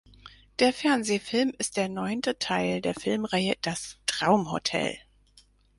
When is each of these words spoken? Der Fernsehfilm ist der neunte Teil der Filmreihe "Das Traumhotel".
Der 0.57 0.73
Fernsehfilm 0.73 1.53
ist 1.59 1.77
der 1.77 1.87
neunte 1.87 2.39
Teil 2.39 2.81
der 2.81 2.95
Filmreihe 2.95 3.53
"Das 3.61 3.99
Traumhotel". 4.07 4.97